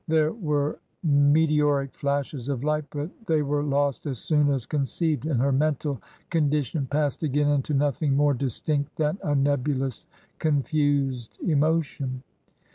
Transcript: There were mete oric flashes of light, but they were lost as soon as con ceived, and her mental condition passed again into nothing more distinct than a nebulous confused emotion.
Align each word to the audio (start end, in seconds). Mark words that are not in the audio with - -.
There 0.07 0.31
were 0.33 0.79
mete 1.03 1.61
oric 1.61 1.93
flashes 1.93 2.49
of 2.49 2.63
light, 2.63 2.85
but 2.89 3.11
they 3.27 3.43
were 3.43 3.61
lost 3.61 4.07
as 4.07 4.17
soon 4.17 4.49
as 4.49 4.65
con 4.65 4.79
ceived, 4.81 5.29
and 5.29 5.39
her 5.39 5.51
mental 5.51 6.01
condition 6.31 6.87
passed 6.87 7.21
again 7.21 7.49
into 7.49 7.75
nothing 7.75 8.15
more 8.17 8.33
distinct 8.33 8.95
than 8.95 9.19
a 9.23 9.35
nebulous 9.35 10.07
confused 10.39 11.37
emotion. 11.47 12.23